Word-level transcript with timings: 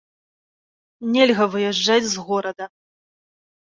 Нельга 1.17 1.45
выязджаць 1.59 2.03
з 2.17 2.27
горада. 2.27 2.65